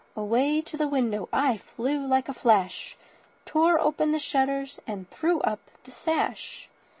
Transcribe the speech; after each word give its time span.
Away 0.15 0.61
to 0.61 0.77
the 0.77 0.87
window 0.87 1.29
I 1.31 1.57
flew 1.57 2.03
like 2.07 2.27
a 2.27 2.33
flash, 2.33 2.97
Tore 3.45 3.79
open 3.79 4.13
the 4.13 4.17
shutters 4.17 4.79
and 4.87 5.07
threw 5.11 5.41
up 5.41 5.59
the 5.83 5.91
sash. 5.91 6.67